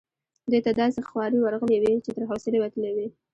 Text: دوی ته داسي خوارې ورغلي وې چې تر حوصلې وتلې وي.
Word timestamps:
دوی 0.51 0.61
ته 0.65 0.71
داسي 0.79 1.01
خوارې 1.09 1.37
ورغلي 1.41 1.77
وې 1.79 1.93
چې 2.05 2.11
تر 2.15 2.23
حوصلې 2.29 2.59
وتلې 2.61 2.91
وي. 2.95 3.07